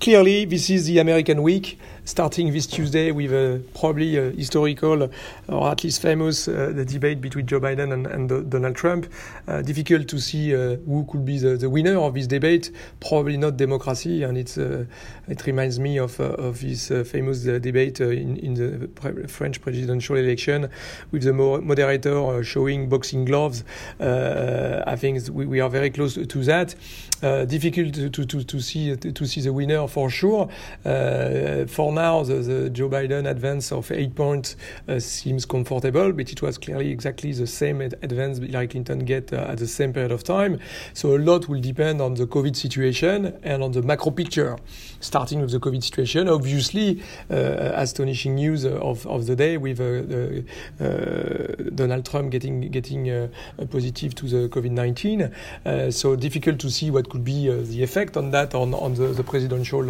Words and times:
clearly, 0.00 0.46
this 0.46 0.70
is 0.70 0.86
the 0.86 0.98
American 0.98 1.42
week 1.42 1.78
starting 2.10 2.52
this 2.52 2.66
Tuesday 2.66 3.12
with 3.12 3.32
a 3.32 3.62
probably 3.78 4.16
a 4.16 4.30
historical 4.32 5.08
or 5.48 5.70
at 5.70 5.84
least 5.84 6.02
famous 6.02 6.48
uh, 6.48 6.72
the 6.74 6.84
debate 6.84 7.20
between 7.20 7.46
Joe 7.46 7.60
Biden 7.60 7.92
and, 7.92 8.06
and 8.06 8.50
Donald 8.50 8.74
Trump. 8.74 9.06
Uh, 9.46 9.62
difficult 9.62 10.08
to 10.08 10.18
see 10.18 10.54
uh, 10.54 10.76
who 10.86 11.06
could 11.08 11.24
be 11.24 11.38
the, 11.38 11.56
the, 11.56 11.70
winner 11.70 11.98
of 11.98 12.14
this 12.14 12.26
debate. 12.26 12.72
Probably 12.98 13.36
not 13.36 13.56
democracy, 13.56 14.24
and 14.24 14.36
it's 14.36 14.58
uh, 14.58 14.86
it 15.28 15.46
reminds 15.46 15.78
me 15.78 15.98
of 15.98 16.18
uh, 16.18 16.48
of 16.48 16.60
this 16.60 16.90
uh, 16.90 17.04
famous 17.04 17.44
debate 17.44 18.00
in, 18.00 18.36
in 18.38 18.54
the 18.54 18.88
pre 18.88 19.26
French 19.28 19.60
presidential 19.60 20.16
election 20.16 20.68
with 21.12 21.22
the 21.22 21.32
mo 21.32 21.60
moderator 21.60 22.42
showing 22.42 22.88
boxing 22.88 23.24
gloves. 23.24 23.62
I 24.00 24.96
think 24.96 25.28
we, 25.30 25.46
we, 25.46 25.60
are 25.60 25.70
very 25.70 25.90
close 25.90 26.14
to 26.14 26.44
that. 26.44 26.74
difficult 27.48 27.94
to, 27.94 28.10
to, 28.10 28.42
to, 28.42 28.60
see 28.60 28.96
to 28.96 29.26
see 29.26 29.40
the 29.42 29.52
winner 29.52 29.86
for 29.86 30.10
sure. 30.10 30.48
for 30.82 31.92
now 31.92 31.99
now 32.00 32.22
the, 32.22 32.34
the, 32.34 32.70
Joe 32.70 32.88
Biden 32.88 33.28
advance 33.28 33.72
of 33.72 33.90
eight 33.92 34.14
points 34.14 34.56
uh, 34.88 34.98
seems 34.98 35.44
comfortable, 35.44 36.12
but 36.12 36.32
it 36.32 36.40
was 36.40 36.56
clearly 36.58 36.90
exactly 36.90 37.32
the 37.32 37.46
same 37.46 37.80
advance 37.80 38.38
Hillary 38.38 38.68
Clinton 38.68 39.00
get 39.00 39.32
uh, 39.32 39.52
at 39.52 39.58
the 39.58 39.66
same 39.66 39.92
period 39.92 40.12
of 40.12 40.22
time. 40.24 40.58
So 40.94 41.16
a 41.16 41.20
lot 41.30 41.48
will 41.48 41.60
depend 41.60 42.00
on 42.00 42.14
the 42.14 42.26
COVID 42.26 42.56
situation 42.56 43.38
and 43.42 43.62
on 43.62 43.72
the 43.72 43.82
macro 43.82 44.12
picture. 44.12 44.56
Starting 45.00 45.40
with 45.40 45.50
the 45.50 45.60
COVID 45.60 45.82
situation, 45.82 46.28
obviously, 46.28 47.02
uh, 47.30 47.34
astonishing 47.84 48.34
news 48.34 48.64
of, 48.64 49.06
of 49.06 49.26
the 49.26 49.36
day 49.36 49.56
with 49.56 49.80
uh, 49.80 49.86
uh, 50.84 51.70
Donald 51.74 52.04
Trump 52.04 52.30
getting 52.30 52.70
getting 52.70 53.10
uh, 53.10 53.28
positive 53.70 54.14
to 54.14 54.26
the 54.26 54.48
COVID-19. 54.48 55.92
so 55.92 56.16
difficult 56.16 56.58
to 56.60 56.70
see 56.70 56.90
what 56.90 57.08
could 57.08 57.24
be 57.24 57.48
the 57.72 57.82
effect 57.82 58.16
on 58.16 58.30
that 58.30 58.54
on 58.54 58.74
on 58.74 58.94
the, 58.94 59.08
the 59.08 59.24
presidential 59.24 59.82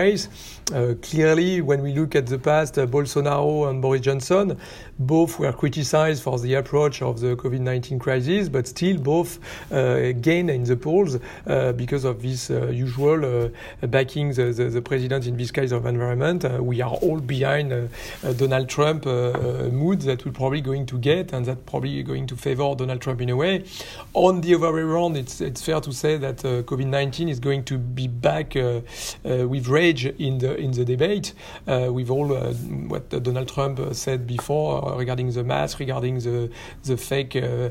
race. 0.00 0.28
Uh, 0.72 0.92
clearly, 1.00 1.62
when 1.62 1.80
we 1.82 1.94
look 1.94 2.14
at 2.14 2.26
the 2.26 2.38
past, 2.38 2.78
uh, 2.78 2.86
Bolsonaro 2.86 3.70
and 3.70 3.80
Boris 3.80 4.02
Johnson, 4.02 4.58
both 4.98 5.38
were 5.38 5.52
criticized 5.52 6.22
for 6.22 6.38
the 6.38 6.54
approach 6.54 7.00
of 7.00 7.20
the 7.20 7.34
COVID-19 7.36 7.98
crisis, 7.98 8.50
but 8.50 8.66
still 8.66 8.98
both 8.98 9.38
uh, 9.72 10.12
gained 10.20 10.50
in 10.50 10.64
the 10.64 10.76
polls 10.76 11.18
uh, 11.46 11.72
because 11.72 12.04
of 12.04 12.20
this 12.20 12.50
uh, 12.50 12.66
usual 12.66 13.46
uh, 13.46 13.86
backing 13.86 14.30
the, 14.34 14.52
the, 14.52 14.64
the, 14.64 14.82
president 14.82 15.26
in 15.26 15.38
this 15.38 15.50
kind 15.50 15.72
of 15.72 15.86
environment. 15.86 16.44
we 16.60 16.82
are 16.82 16.96
all 16.96 17.18
behind 17.18 17.88
Donald 18.36 18.68
Trump 18.68 19.06
mood 19.06 20.02
that 20.02 20.24
we're 20.26 20.32
probably 20.32 20.60
going 20.60 20.84
to 20.84 20.98
get, 20.98 21.32
and 21.32 21.46
that 21.46 21.64
probably 21.64 22.02
going 22.02 22.26
to 22.26 22.36
favor 22.36 22.74
Donald 22.74 23.00
Trump 23.00 23.22
in 23.22 23.30
a 23.30 23.36
way. 23.36 23.64
On 24.12 24.42
the 24.42 24.54
other 24.54 24.72
way 24.72 24.80
around, 24.80 25.16
it's, 25.16 25.40
it's 25.40 25.62
fair 25.62 25.80
to 25.80 25.92
say 25.92 26.18
that 26.18 26.38
COVID-19 26.38 27.30
is 27.30 27.40
going 27.40 27.64
to 27.64 27.78
be 27.78 28.06
back 28.06 28.54
with 28.54 29.68
rage 29.68 30.04
in 30.04 30.38
the 30.38 30.57
Uh, 30.58 30.68
in 30.68 30.72
the 30.72 30.84
debate 30.84 31.32
uh, 31.66 31.90
with 31.92 32.10
all 32.10 32.32
uh, 32.32 32.52
what 32.88 33.08
Donald 33.22 33.48
Trump 33.48 33.80
uh, 33.80 33.92
said 33.92 34.26
before 34.26 34.84
uh, 34.84 34.96
regarding 34.96 35.30
the 35.30 35.44
mask, 35.44 35.78
regarding 35.78 36.18
the 36.20 36.50
the 36.84 36.96
fake 36.96 37.36
uh, 37.36 37.68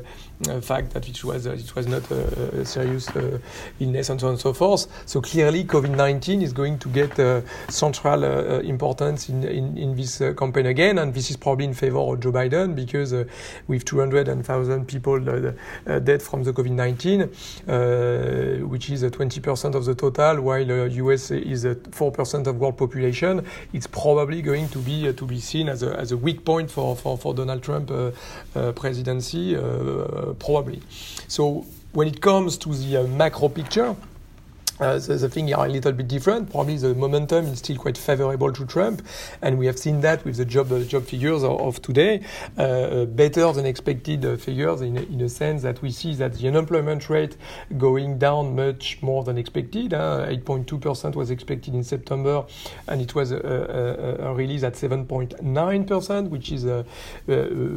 fact 0.60 0.92
that 0.92 1.08
it 1.08 1.24
was 1.24 1.46
it 1.46 1.74
was 1.74 1.86
not 1.86 2.08
a 2.10 2.64
serious 2.64 3.08
illness 3.80 4.10
and 4.10 4.20
so 4.20 4.28
on 4.28 4.34
and 4.34 4.40
so 4.40 4.52
forth. 4.52 4.86
So 5.06 5.20
clearly, 5.20 5.64
COVID-19 5.64 6.42
is 6.42 6.52
going 6.52 6.78
to 6.78 6.88
get 6.88 7.16
central 7.68 8.22
importance 8.60 9.28
in, 9.28 9.42
in, 9.44 9.76
in 9.76 9.96
this 9.96 10.18
campaign 10.36 10.66
again, 10.66 10.98
and 10.98 11.12
this 11.12 11.30
is 11.30 11.36
probably 11.36 11.64
in 11.64 11.74
favor 11.74 11.98
of 11.98 12.20
Joe 12.20 12.30
Biden 12.32 12.76
because 12.76 13.12
with 13.66 13.84
200,000 13.84 14.86
people 14.86 15.18
dead 15.20 16.22
from 16.22 16.44
the 16.44 16.52
COVID-19, 16.52 18.68
which 18.68 18.90
is 18.90 19.02
20% 19.02 19.74
of 19.74 19.84
the 19.84 19.94
total, 19.94 20.40
while 20.40 20.64
the 20.64 20.88
US 21.02 21.32
is 21.32 21.64
4% 21.64 22.46
of 22.46 22.56
world 22.56 22.76
population, 22.78 23.44
it's 23.72 23.86
probably 23.86 24.40
going 24.42 24.68
to 24.70 24.78
be 24.78 25.08
uh, 25.08 25.12
to 25.12 25.26
be 25.26 25.40
seen 25.40 25.68
as 25.68 25.82
a, 25.82 25.94
as 25.98 26.12
a 26.12 26.16
weak 26.16 26.44
point 26.44 26.70
for, 26.70 26.96
for, 26.96 27.18
for 27.18 27.34
Donald 27.34 27.62
Trump 27.62 27.90
uh, 27.90 28.10
uh, 28.54 28.72
presidency, 28.72 29.56
probably. 30.38 30.80
So 31.28 31.66
when 31.92 32.08
it 32.08 32.20
comes 32.20 32.56
to 32.58 32.74
the 32.74 33.06
macro 33.08 33.48
picture, 33.48 33.94
uh, 34.80 34.98
the, 34.98 35.16
the 35.16 35.28
thing 35.28 35.52
are 35.52 35.66
a 35.66 35.68
little 35.68 35.92
bit 35.92 36.06
different. 36.06 36.50
Probably 36.50 36.76
the 36.76 36.94
momentum 36.94 37.46
is 37.46 37.58
still 37.58 37.76
quite 37.76 37.98
favorable 37.98 38.52
to 38.52 38.66
Trump, 38.66 39.02
and 39.42 39.58
we 39.58 39.66
have 39.66 39.78
seen 39.78 40.00
that 40.02 40.24
with 40.24 40.36
the 40.36 40.44
job 40.44 40.70
uh, 40.70 40.80
job 40.84 41.04
figures 41.04 41.42
of, 41.42 41.60
of 41.60 41.82
today, 41.82 42.22
uh, 42.56 42.62
uh 42.62 43.04
better 43.06 43.52
than 43.52 43.66
expected 43.66 44.24
uh, 44.24 44.36
figures 44.36 44.80
in, 44.80 44.96
in 44.96 45.20
a 45.22 45.28
sense 45.28 45.62
that 45.62 45.82
we 45.82 45.90
see 45.90 46.14
that 46.14 46.34
the 46.34 46.46
unemployment 46.46 47.10
rate 47.10 47.36
going 47.76 48.18
down 48.18 48.54
much 48.54 49.02
more 49.02 49.24
than 49.24 49.36
expected. 49.36 49.90
8.2% 49.90 51.14
was 51.14 51.30
expected 51.30 51.74
in 51.74 51.82
September, 51.82 52.44
and 52.86 53.00
it 53.00 53.14
was 53.14 53.32
a, 53.32 53.38
a, 53.38 54.30
a 54.30 54.34
release 54.34 54.62
at 54.62 54.74
7.9%, 54.74 56.28
which 56.28 56.52
is 56.52 56.64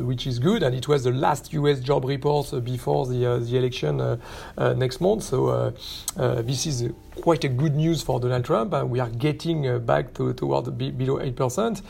which 0.06 0.28
is 0.28 0.40
good, 0.40 0.64
and 0.64 0.76
it 0.76 0.88
was 0.88 1.04
the 1.04 1.12
last 1.12 1.54
U.S. 1.54 1.80
job 1.80 2.06
report 2.06 2.52
before 2.64 3.08
the 3.08 3.40
the 3.40 3.58
election 3.58 4.20
next 4.58 5.02
month. 5.02 5.24
So 5.24 5.74
this 6.16 6.66
is 6.68 6.91
quite 7.22 7.44
a 7.44 7.50
good 7.50 7.76
news 7.76 8.02
for 8.02 8.20
Donald 8.20 8.46
Trump. 8.46 8.74
we 8.90 9.00
are 9.00 9.10
getting 9.10 9.68
uh, 9.68 9.80
back 9.80 10.14
to, 10.16 10.34
toward 10.34 10.78
below 10.78 11.18
8%. 11.18 11.82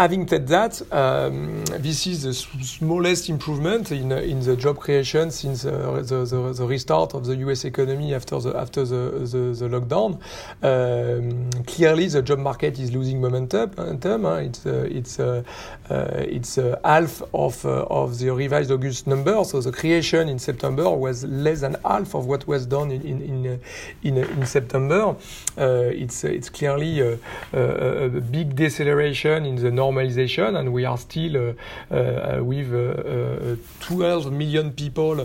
Having 0.00 0.28
said 0.28 0.48
that, 0.48 0.92
um, 0.92 1.62
this 1.66 2.06
is 2.06 2.22
the 2.22 2.32
smallest 2.32 3.28
improvement 3.28 3.92
in, 3.92 4.10
uh, 4.10 4.16
in 4.16 4.40
the 4.40 4.56
job 4.56 4.78
creation 4.78 5.30
since 5.30 5.66
uh, 5.66 6.02
the, 6.02 6.24
the, 6.24 6.54
the, 6.54 6.66
restart 6.66 7.14
of 7.14 7.26
the 7.26 7.36
U.S. 7.44 7.66
economy 7.66 8.14
after 8.14 8.40
the 8.40 8.56
after 8.56 8.86
the 8.86 9.10
the, 9.32 9.54
the 9.60 9.68
lockdown. 9.68 10.18
Um, 10.62 11.50
clearly, 11.64 12.06
the 12.06 12.22
job 12.22 12.38
market 12.38 12.78
is 12.78 12.92
losing 12.92 13.20
momentum. 13.20 13.72
momentum 13.76 14.22
huh? 14.22 14.36
It's 14.36 14.64
uh, 14.64 14.88
it's 14.90 15.20
uh, 15.20 15.42
uh 15.90 15.94
it's 16.20 16.56
uh, 16.56 16.80
half 16.82 17.20
of 17.34 17.66
of 17.66 18.18
the 18.18 18.30
revised 18.30 18.70
August 18.70 19.06
number. 19.06 19.44
So 19.44 19.60
the 19.60 19.70
creation 19.70 20.30
in 20.30 20.38
September 20.38 20.88
was 20.88 21.24
less 21.24 21.60
than 21.60 21.76
half 21.84 22.14
of 22.14 22.24
what 22.24 22.46
was 22.46 22.64
done 22.64 22.90
in 22.90 23.02
in 23.02 23.60
in, 24.02 24.16
in, 24.16 24.46
September. 24.46 25.14
it's 25.58 26.24
it's 26.24 26.48
clearly 26.48 27.00
a, 27.00 27.18
a, 27.52 28.06
a, 28.06 28.08
big 28.08 28.56
deceleration 28.56 29.44
in 29.44 29.56
the 29.56 29.70
normal 29.70 29.89
normalization, 29.90 30.58
and 30.58 30.72
we 30.72 30.84
are 30.84 30.98
still 30.98 31.54
uh, 31.90 31.94
uh, 31.94 32.44
with 32.44 32.72
uh, 32.72 33.56
12 33.80 34.32
million 34.32 34.72
people 34.72 35.20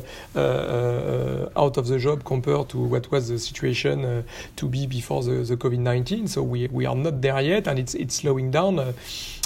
out 1.56 1.78
of 1.78 1.88
the 1.88 2.00
job 2.00 2.24
compared 2.24 2.70
to 2.70 2.80
what 2.80 3.12
was 3.12 3.30
the 3.30 3.40
situation 3.40 4.24
to 4.56 4.68
be 4.68 4.88
before 4.88 5.24
the, 5.24 5.44
the 5.44 5.58
COVID-19. 5.58 6.30
So 6.30 6.44
we, 6.44 6.68
we 6.68 6.86
are 6.86 6.96
not 6.96 7.22
there 7.22 7.42
yet, 7.42 7.68
and 7.68 7.80
it's, 7.80 7.96
it's 7.96 8.16
slowing 8.16 8.52
down. 8.52 8.94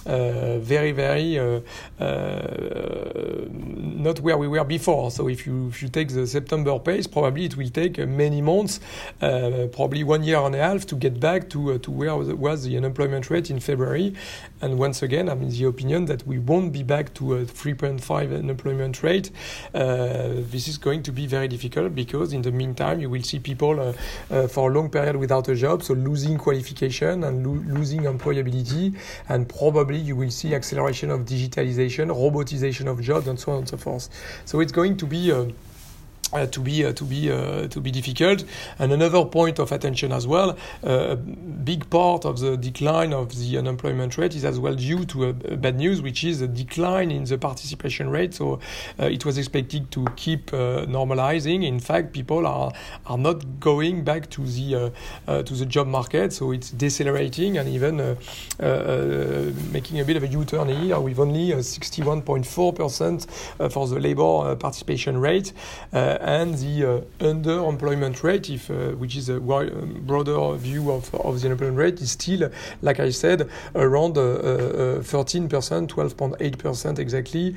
Uh, 0.05 0.59
very, 0.59 0.93
very 0.93 1.37
uh, 1.37 1.59
uh, 1.99 3.45
not 3.51 4.19
where 4.21 4.37
we 4.37 4.47
were 4.47 4.63
before. 4.63 5.11
So 5.11 5.27
if 5.27 5.45
you 5.45 5.67
if 5.67 5.81
you 5.81 5.89
take 5.89 6.07
the 6.07 6.25
September 6.25 6.79
pace, 6.79 7.05
probably 7.05 7.45
it 7.45 7.57
will 7.57 7.69
take 7.69 7.97
many 7.97 8.41
months, 8.41 8.79
probably 9.19 10.05
one 10.05 10.23
year 10.23 10.39
and 10.39 10.55
a 10.55 10.59
half, 10.59 10.85
to 10.87 10.95
get 10.95 11.19
back 11.19 11.49
to 11.49 11.77
to 11.79 11.91
where 11.91 12.15
was 12.15 12.63
the 12.63 12.77
unemployment 12.77 13.29
rate 13.29 13.49
in 13.49 13.59
February. 13.59 14.13
And 14.61 14.79
once 14.79 14.98
again, 15.01 15.29
I'm 15.29 15.41
in 15.41 15.49
the 15.49 15.65
opinion 15.65 16.05
that 16.05 16.25
we 16.25 16.39
won't 16.39 16.71
be 16.71 16.83
back 16.83 17.13
to 17.15 17.35
a 17.35 17.45
3.5 17.45 18.37
unemployment 18.37 19.01
rate. 19.03 19.31
Uh, 19.73 20.43
this 20.51 20.67
is 20.67 20.77
going 20.77 21.03
to 21.03 21.11
be 21.11 21.27
very 21.27 21.47
difficult 21.47 21.95
because 21.95 22.33
in 22.33 22.41
the 22.41 22.51
meantime, 22.51 22.99
you 22.99 23.09
will 23.09 23.23
see 23.23 23.39
people 23.39 23.79
uh, 23.79 23.93
uh, 24.29 24.47
for 24.47 24.69
a 24.69 24.73
long 24.73 24.89
period 24.89 25.15
without 25.15 25.47
a 25.49 25.55
job, 25.55 25.83
so 25.83 25.93
losing 25.93 26.37
qualification 26.37 27.23
and 27.23 27.45
lo 27.45 27.53
losing 27.79 28.01
employability, 28.01 28.95
and 29.27 29.47
probably 29.49 29.89
probably 29.89 29.97
you 29.97 30.15
will 30.15 30.29
see 30.29 30.53
acceleration 30.53 31.09
of 31.09 31.21
digitalization, 31.21 32.07
robotization 32.09 32.87
of 32.87 33.01
jobs, 33.01 33.27
and 33.27 33.39
so 33.39 33.51
on 33.53 33.59
and 33.59 33.69
so 33.69 33.77
forth. 33.77 34.09
So 34.45 34.59
it's 34.59 34.71
going 34.71 34.97
to 34.97 35.05
be 35.05 35.31
uh, 35.31 35.45
uh, 36.33 36.45
to 36.47 36.59
be 36.59 36.85
uh, 36.85 36.93
to 36.93 37.03
be 37.03 37.31
uh, 37.31 37.67
to 37.67 37.81
be 37.81 37.91
difficult. 37.91 38.43
And 38.77 38.91
another 38.91 39.25
point 39.25 39.59
of 39.59 39.71
attention 39.71 40.11
as 40.11 40.27
well, 40.27 40.57
uh, 40.83 41.09
a 41.09 41.15
big 41.15 41.89
part 41.89 42.25
of 42.25 42.39
the 42.39 42.57
decline 42.57 43.13
of 43.13 43.35
the 43.37 43.57
unemployment 43.57 44.17
rate 44.17 44.35
is 44.35 44.45
as 44.45 44.59
well 44.59 44.75
due 44.75 45.05
to 45.05 45.25
a, 45.25 45.29
a 45.29 45.57
bad 45.57 45.77
news, 45.77 46.01
which 46.01 46.23
is 46.23 46.41
a 46.41 46.47
decline 46.47 47.11
in 47.11 47.23
the 47.23 47.37
participation 47.37 48.09
rate. 48.09 48.33
So 48.33 48.59
uh, 48.99 49.05
it 49.05 49.25
was 49.25 49.37
expected 49.37 49.91
to 49.91 50.05
keep 50.15 50.53
uh, 50.53 50.85
normalizing. 50.85 51.65
In 51.65 51.79
fact, 51.79 52.13
people 52.13 52.45
are 52.45 52.73
are 53.05 53.17
not 53.17 53.59
going 53.59 54.03
back 54.03 54.29
to 54.31 54.45
the 54.45 54.91
to 55.25 55.53
the 55.53 55.65
job 55.65 55.87
market, 55.87 56.33
so 56.33 56.51
it's 56.51 56.71
decelerating 56.71 57.57
and 57.57 57.69
even 57.69 58.17
making 59.71 59.99
a 59.99 60.05
bit 60.05 60.17
of 60.17 60.23
a 60.23 60.27
U-turn 60.27 60.69
here 60.69 60.99
with 60.99 61.19
only 61.19 61.51
61.4 61.51 62.75
percent 62.75 63.25
for 63.71 63.87
the 63.87 63.99
labor 63.99 64.55
participation 64.55 65.17
rate. 65.19 65.53
And 66.19 66.55
the 66.55 66.85
uh, 66.85 67.01
underemployment 67.19 68.21
rate, 68.23 68.49
if 68.49 68.69
uh, 68.69 68.91
which 68.91 69.15
is 69.15 69.29
a 69.29 69.37
um, 69.37 70.03
broader 70.05 70.53
view 70.55 70.91
of, 70.91 71.13
of 71.15 71.39
the 71.39 71.47
unemployment 71.47 71.77
rate, 71.77 72.01
is 72.01 72.11
still, 72.11 72.49
like 72.81 72.99
I 72.99 73.09
said, 73.09 73.49
around 73.75 74.17
uh, 74.17 75.01
13%, 75.01 75.49
12.8% 75.49 76.99
exactly. 76.99 77.55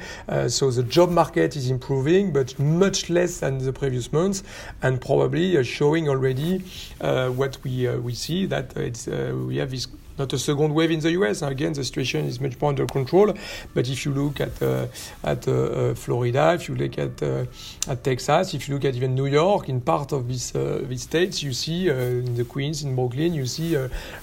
so 0.48 0.70
the 0.70 0.82
job 0.82 1.10
market 1.10 1.56
is 1.56 1.70
improving, 1.70 2.32
but 2.32 2.58
much 2.58 3.10
less 3.10 3.40
than 3.40 3.58
the 3.58 3.72
previous 3.72 4.12
months, 4.12 4.42
and 4.82 5.00
probably 5.00 5.62
showing 5.64 6.08
already 6.08 6.58
what 7.00 7.58
we 7.64 7.88
we 7.98 8.14
see 8.14 8.46
that 8.46 8.76
it's 8.76 9.06
we 9.06 9.56
have 9.56 9.70
this 9.70 9.86
not 10.18 10.32
a 10.32 10.38
second 10.38 10.74
wave 10.74 10.90
in 10.90 11.00
the 11.00 11.10
US. 11.12 11.42
Again, 11.42 11.72
the 11.72 11.84
situation 11.84 12.26
is 12.26 12.40
much 12.40 12.60
more 12.60 12.70
under 12.70 12.86
control. 12.86 13.32
But 13.74 13.88
if 13.88 14.04
you 14.04 14.12
look 14.12 14.40
at 14.40 14.60
uh, 14.62 14.86
at 15.24 15.48
uh, 15.48 15.52
uh, 15.52 15.94
Florida, 15.94 16.54
if 16.54 16.68
you 16.68 16.74
look 16.74 16.98
at 16.98 17.22
uh, 17.22 17.46
at 17.88 18.04
Texas, 18.04 18.54
if 18.54 18.68
you 18.68 18.74
look 18.74 18.84
at 18.84 18.94
even 18.94 19.14
New 19.14 19.26
York, 19.26 19.68
in 19.68 19.80
part 19.80 20.12
of 20.12 20.28
these 20.28 20.54
uh, 20.54 20.82
these 20.88 21.02
states, 21.02 21.42
you 21.42 21.52
see 21.52 21.88
in 21.88 22.34
the 22.34 22.44
Queens, 22.44 22.82
in 22.82 22.94
Brooklyn, 22.94 23.34
you 23.34 23.46
see 23.46 23.76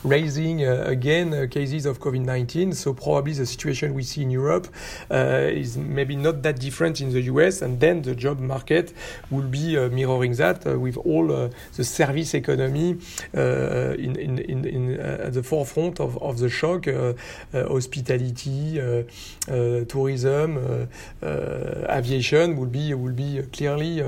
raising 0.04 0.64
again 0.64 1.50
cases 1.50 1.86
of 1.86 2.00
COVID-19. 2.00 2.76
So 2.76 2.94
probably 2.94 3.34
the 3.34 3.46
situation 3.46 3.94
we 3.94 4.04
see 4.04 4.24
in 4.24 4.32
Europe 4.32 4.68
is 5.10 5.78
maybe 5.78 6.16
not 6.16 6.42
that 6.44 6.60
different 6.60 7.02
in 7.02 7.12
the 7.12 7.22
US, 7.22 7.62
and 7.62 7.80
then 7.80 8.02
the 8.02 8.16
job 8.16 8.40
market 8.40 8.94
will 9.30 9.48
be 9.48 9.76
mirroring 9.90 10.34
that 10.36 10.66
with 10.66 10.98
all 10.98 11.28
the 11.28 11.84
service 11.84 12.34
economy 12.34 12.98
in 13.34 14.16
in 14.16 14.40
in, 14.40 14.66
in 14.66 15.32
the 15.34 15.44
forefront 15.44 15.79
front 15.80 16.00
of, 16.00 16.22
of 16.22 16.40
the 16.40 16.50
shock, 16.50 16.88
uh, 16.88 17.14
uh, 17.54 17.68
hospitality, 17.68 18.80
uh, 18.80 19.04
uh 19.48 19.86
tourism, 19.86 20.58
uh, 20.58 21.26
uh, 21.26 21.98
aviation 21.98 22.58
will 22.58 22.68
be 22.68 22.94
will 22.94 23.14
be 23.14 23.42
clearly 23.54 24.04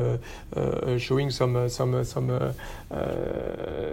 showing 1.00 1.32
some 1.32 1.70
some 1.70 2.04
some 2.04 2.54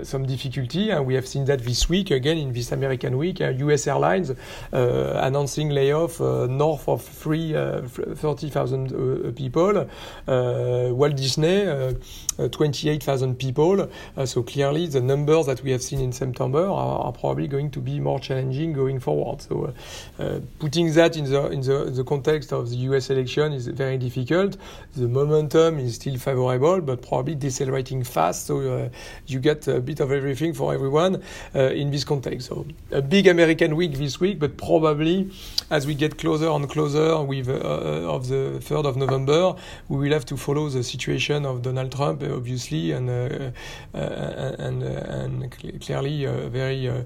some 0.03 0.27
difficulty. 0.27 0.91
And 0.91 1.07
we 1.07 1.15
have 1.15 1.27
seen 1.27 1.45
that 1.47 1.61
this 1.65 1.89
week 1.89 2.11
again 2.11 2.39
in 2.39 2.53
this 2.53 2.73
American 2.73 3.17
week. 3.17 3.41
U.S. 3.41 3.87
Airlines 3.87 4.33
announcing 4.73 5.71
layoff 5.71 6.21
north 6.21 6.89
of 6.89 7.03
three 7.03 7.53
thirty 7.53 8.51
thousand 8.51 9.35
people. 9.37 9.89
Walt 10.27 11.17
Disney, 11.17 11.95
28,000 12.37 13.37
people. 13.37 13.89
so 14.25 14.43
clearly, 14.43 14.87
the 14.87 15.01
numbers 15.01 15.47
that 15.47 15.63
we 15.63 15.71
have 15.71 15.83
seen 15.83 16.01
in 16.01 16.13
September 16.13 16.65
are, 16.67 17.01
are 17.07 17.13
probably 17.13 17.49
going 17.49 17.68
to 17.71 17.81
be 17.81 18.01
more 18.01 18.21
challenging 18.21 18.73
going 18.73 19.01
forward. 19.01 19.43
So 19.43 19.73
uh, 20.19 20.23
uh, 20.23 20.41
putting 20.59 20.93
that 20.95 21.17
in 21.17 21.25
the 21.25 21.47
in 21.49 21.61
the, 21.61 21.91
the 21.91 22.05
context 22.05 22.53
of 22.53 22.71
the 22.71 22.77
US 22.89 23.11
election 23.11 23.53
is 23.53 23.67
very 23.69 23.99
difficult. 23.99 24.57
The 24.97 25.09
momentum 25.09 25.79
is 25.79 25.97
still 25.97 26.19
favorable, 26.19 26.81
but 26.81 27.03
probably 27.03 27.35
decelerating 27.35 28.05
fast. 28.05 28.47
So 28.47 28.61
uh, 28.61 28.89
you 29.27 29.41
get 29.41 29.67
a 29.69 29.81
bit 29.81 30.01
of 30.01 30.13
everything 30.13 30.55
for 30.55 30.75
everyone 30.75 31.23
uh, 31.55 31.61
in 31.83 31.91
this 31.91 32.05
context. 32.05 32.49
So 32.49 32.67
a 32.91 33.03
big 33.03 33.27
American 33.27 33.77
week 33.77 33.95
this 33.95 34.21
week, 34.21 34.39
but 34.39 34.57
probably 34.57 35.31
as 35.71 35.87
we 35.87 35.95
get 35.95 36.19
closer 36.19 36.49
and 36.49 36.69
closer 36.69 37.23
with 37.23 37.49
uh, 37.49 37.53
uh, 37.53 38.15
of 38.15 38.29
the 38.29 38.61
3rd 38.61 38.87
of 38.87 38.97
November, 38.97 39.55
we 39.89 39.99
will 39.99 40.13
have 40.13 40.25
to 40.27 40.37
follow 40.37 40.69
the 40.69 40.83
situation 40.83 41.45
of 41.45 41.63
Donald 41.63 41.93
Trump, 41.93 42.23
obviously, 42.23 42.93
and 42.93 43.09
and 43.11 44.83
and 44.83 45.81
clearly 45.81 46.27
very 46.49 47.05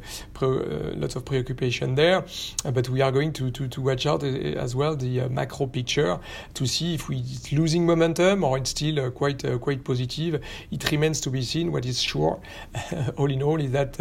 uh, 0.60 0.92
lots 0.96 1.16
of 1.16 1.24
preoccupation 1.24 1.94
there. 1.94 2.24
Uh, 2.64 2.70
but 2.70 2.88
we 2.88 3.00
are 3.00 3.10
going 3.10 3.32
to, 3.32 3.50
to, 3.50 3.68
to 3.68 3.80
watch 3.80 4.06
out 4.06 4.22
uh, 4.22 4.26
uh 4.26 4.62
as 4.62 4.74
well 4.74 4.96
the 4.96 5.22
uh, 5.22 5.28
macro 5.28 5.66
picture 5.66 6.18
to 6.54 6.66
see 6.66 6.94
if 6.94 7.08
we, 7.08 7.18
it's 7.18 7.52
losing 7.52 7.86
momentum 7.86 8.44
or 8.44 8.58
it's 8.58 8.70
still 8.70 9.00
uh, 9.00 9.10
quite 9.10 9.42
quite 9.60 9.84
positive. 9.84 10.42
It 10.70 10.90
remains 10.90 11.20
to 11.22 11.30
be 11.30 11.42
seen. 11.42 11.72
What 11.72 11.86
is 11.86 12.00
sure, 12.00 12.40
all 13.16 13.30
in 13.30 13.42
all, 13.42 13.60
is 13.60 13.72
that 13.72 13.98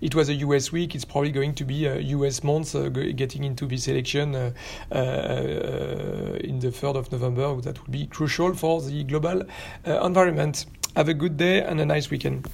it 0.00 0.14
was 0.14 0.28
a 0.28 0.34
US 0.34 0.72
week. 0.72 0.94
It's 0.94 1.04
probably 1.04 1.30
going 1.32 1.54
to 1.54 1.64
be 1.64 1.86
a 1.86 1.98
US 1.98 2.42
month 2.42 2.74
getting 3.16 3.44
into 3.44 3.66
this 3.66 3.88
election 3.88 4.34
in 4.34 4.52
the 6.60 6.70
3rd 6.70 6.96
of 6.96 7.12
November. 7.12 7.60
That 7.60 7.80
will 7.80 7.92
be 7.92 8.06
crucial 8.06 8.54
for 8.54 8.80
the 8.80 9.04
global 9.04 9.42
environment. 9.84 10.66
Have 10.96 11.08
a 11.08 11.14
good 11.14 11.36
day 11.36 11.62
and 11.62 11.80
a 11.80 11.86
nice 11.86 12.10
weekend. 12.10 12.48